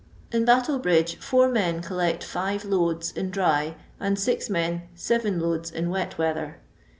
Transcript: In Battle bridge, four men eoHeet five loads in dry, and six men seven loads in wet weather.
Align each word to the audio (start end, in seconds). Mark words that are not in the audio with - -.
In 0.31 0.45
Battle 0.45 0.79
bridge, 0.79 1.17
four 1.19 1.47
men 1.47 1.83
eoHeet 1.83 2.23
five 2.23 2.65
loads 2.65 3.11
in 3.11 3.29
dry, 3.29 3.75
and 3.99 4.17
six 4.17 4.49
men 4.49 4.81
seven 4.95 5.39
loads 5.39 5.69
in 5.69 5.91
wet 5.91 6.17
weather. 6.17 6.57